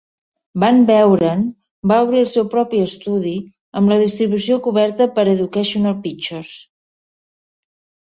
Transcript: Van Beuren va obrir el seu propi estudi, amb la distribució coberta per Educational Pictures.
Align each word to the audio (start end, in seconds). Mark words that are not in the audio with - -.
Van 0.61 0.77
Beuren 0.85 1.41
va 1.91 1.97
obrir 2.05 2.21
el 2.21 2.29
seu 2.31 2.47
propi 2.53 2.79
estudi, 2.85 3.33
amb 3.81 3.93
la 3.93 3.97
distribució 4.05 4.57
coberta 4.69 5.07
per 5.19 5.27
Educational 5.35 5.95
Pictures. 6.07 6.55